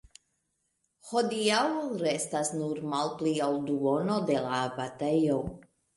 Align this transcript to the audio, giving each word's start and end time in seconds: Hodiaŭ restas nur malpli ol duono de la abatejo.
Hodiaŭ 1.09 1.59
restas 2.05 2.51
nur 2.61 2.81
malpli 2.95 3.35
ol 3.49 3.61
duono 3.69 4.17
de 4.31 4.43
la 4.47 4.55
abatejo. 4.63 5.39